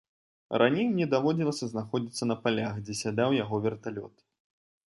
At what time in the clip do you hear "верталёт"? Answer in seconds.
3.67-4.15